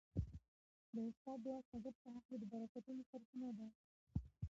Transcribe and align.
د 0.95 0.97
استاد 1.09 1.37
دعا 1.45 1.57
د 1.59 1.63
شاګرد 1.69 1.95
په 2.01 2.07
حق 2.13 2.23
کي 2.29 2.35
د 2.39 2.43
برکتونو 2.53 3.01
سرچینه 3.09 3.49
ده. 3.57 3.67